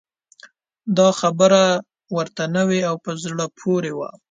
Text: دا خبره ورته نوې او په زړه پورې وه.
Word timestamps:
دا 0.97 1.07
خبره 1.19 1.63
ورته 2.17 2.43
نوې 2.57 2.79
او 2.89 2.95
په 3.05 3.11
زړه 3.23 3.45
پورې 3.59 3.91
وه. 3.97 4.09